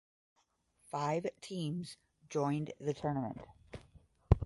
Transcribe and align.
Five 0.89 1.27
teams 1.41 1.97
joined 2.27 2.73
the 2.79 2.91
tournament. 2.95 3.37